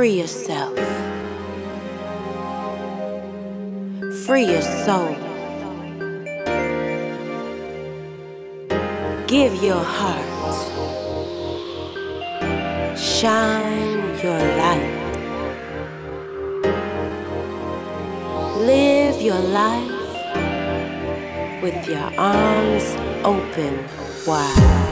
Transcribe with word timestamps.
Yourself. 0.00 0.74
Free 4.24 4.46
your 4.46 4.62
soul. 4.62 5.14
Give 9.26 9.54
your 9.62 9.84
heart. 9.84 10.56
Shine 12.98 14.00
your 14.22 14.40
light. 14.62 14.98
Live 18.60 19.20
your 19.20 19.40
life 19.40 20.02
with 21.62 21.86
your 21.86 22.10
arms 22.18 22.96
open 23.24 23.86
wide. 24.26 24.91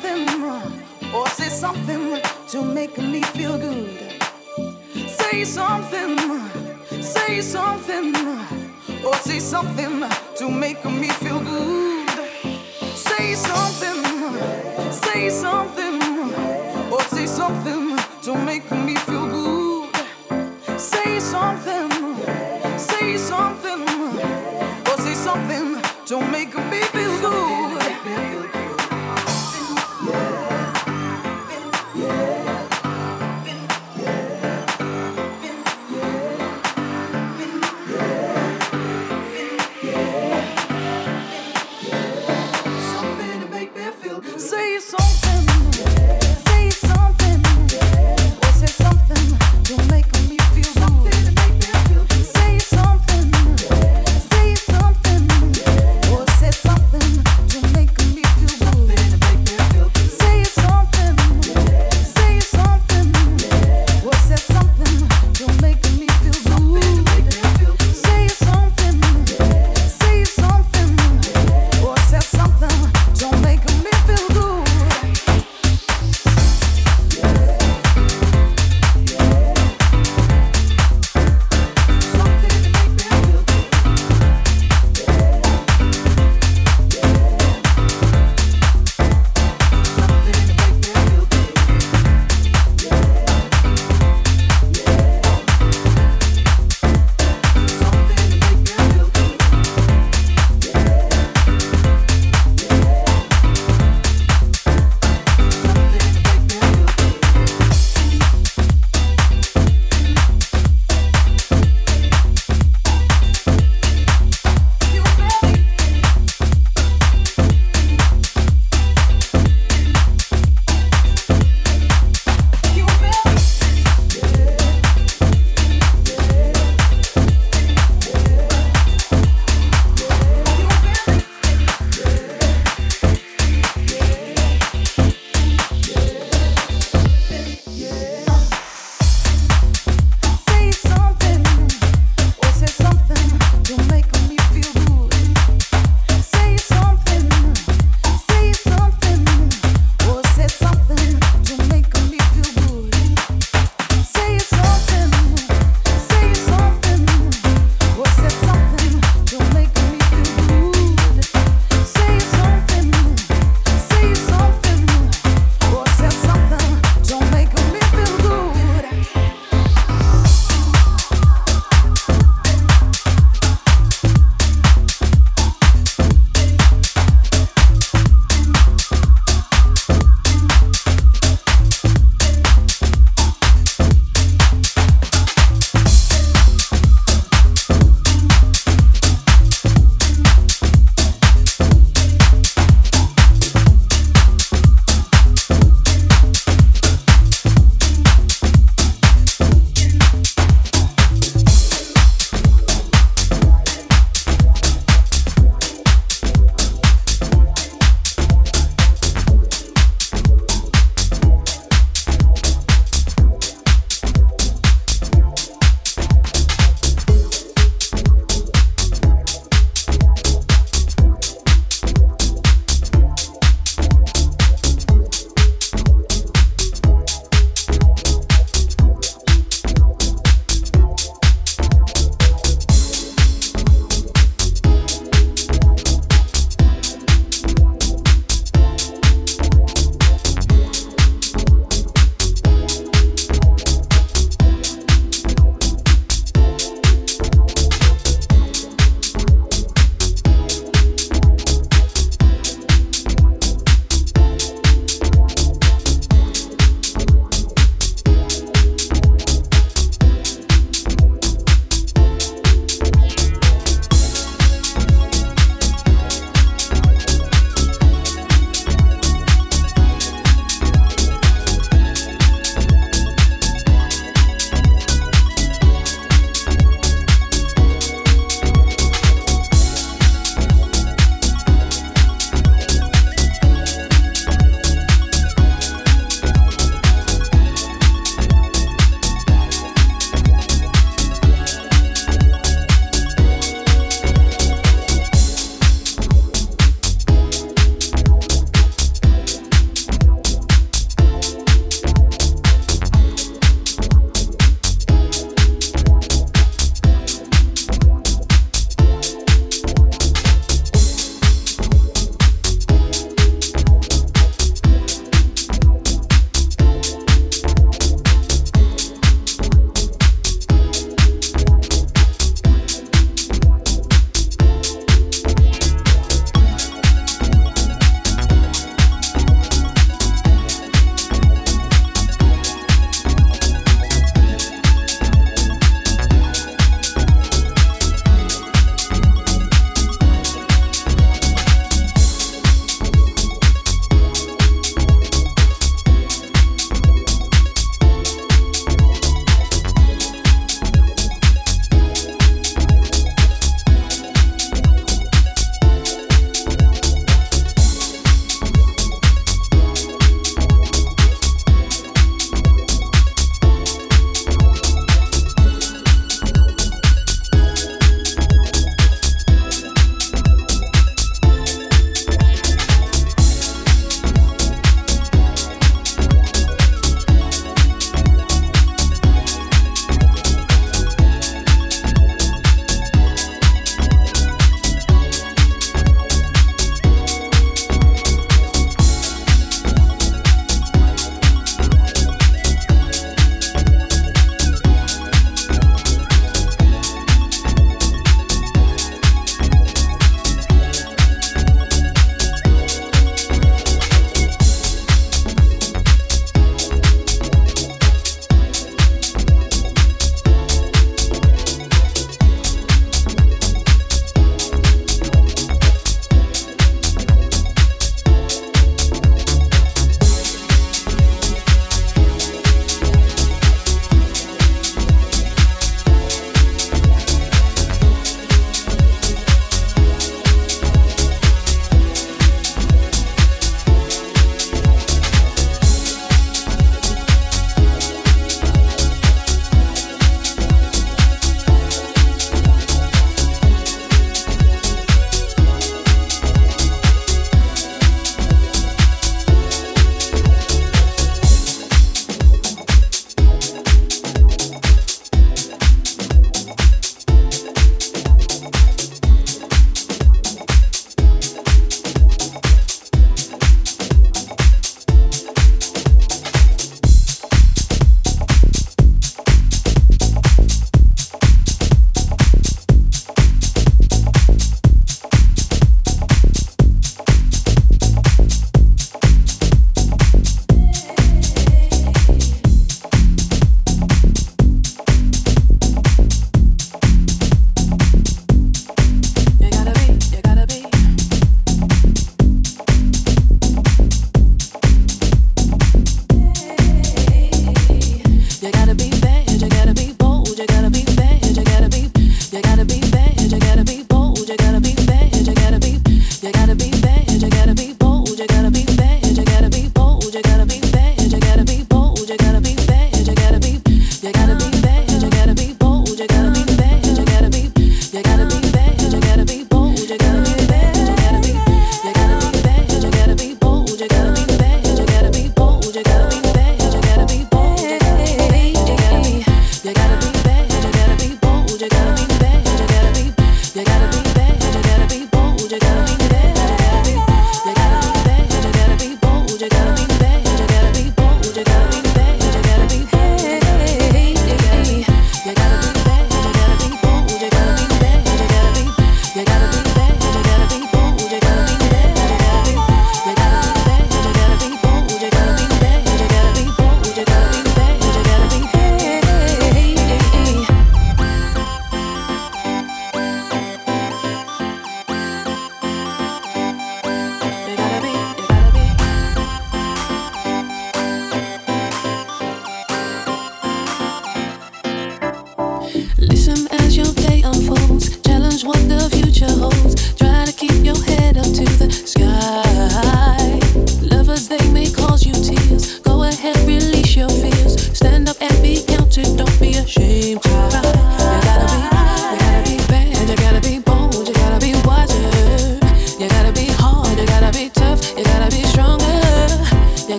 Something. 0.00 1.14
Or 1.14 1.26
say 1.28 1.48
something 1.48 2.20
to 2.48 2.62
make 2.62 2.98
me 2.98 3.22
feel 3.22 3.58
good. 3.58 4.22
Say 5.08 5.44
something. 5.44 6.18
Say 7.02 7.40
something. 7.40 8.14
Or 9.04 9.14
say 9.14 9.38
something 9.38 10.04
to 10.36 10.50
make 10.50 10.84
me 10.84 11.08
feel 11.08 11.40
good. 11.40 12.08
Say 12.94 13.34
something. 13.34 14.02
Say 14.92 15.30
something. 15.30 16.02
Or 16.92 17.02
say 17.02 17.26
something 17.26 17.98
to 18.22 18.34
make 18.44 18.70
me 18.70 18.94
feel 18.96 19.26
good. 19.26 19.96
Say 20.78 21.20
something. 21.20 21.90
Say 22.78 23.16
something. 23.16 23.82
Or 24.88 24.96
say 24.98 25.14
something 25.14 25.82
to 26.06 26.20
make 26.30 26.54
me 26.56 26.80
feel 26.80 27.20
good. 27.20 27.77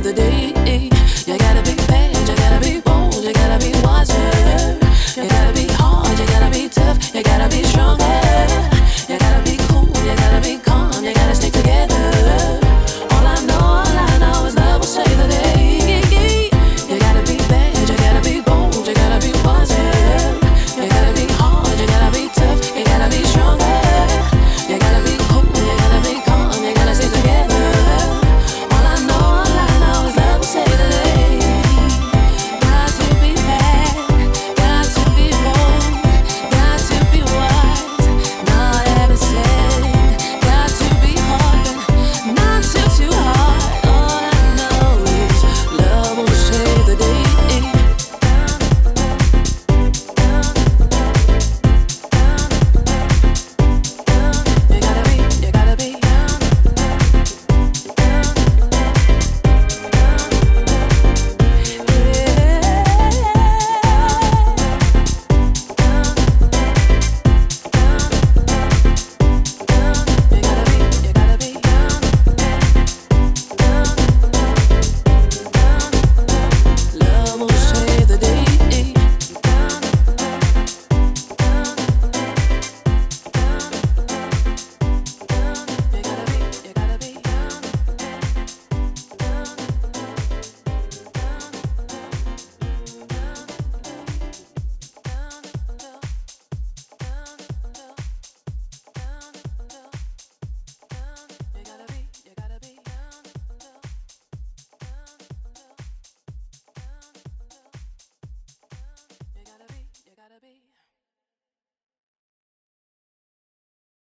the 0.00 0.12
day. 0.12 0.55